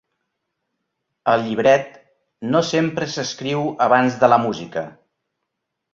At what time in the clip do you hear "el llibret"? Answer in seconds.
1.33-1.93